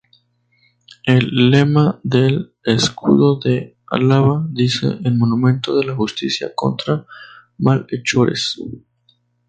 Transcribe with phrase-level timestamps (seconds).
[1.05, 7.05] El lema del escudo de Álava dice ""En aumento de la justicia contra
[7.59, 8.57] malhechores"".